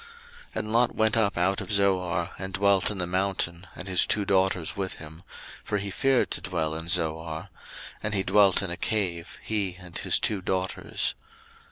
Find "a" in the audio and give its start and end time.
8.71-8.77